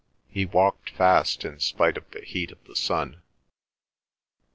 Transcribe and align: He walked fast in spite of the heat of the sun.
He 0.31 0.47
walked 0.47 0.89
fast 0.89 1.45
in 1.45 1.59
spite 1.59 1.95
of 1.95 2.09
the 2.09 2.21
heat 2.21 2.51
of 2.51 2.63
the 2.63 2.75
sun. 2.75 3.21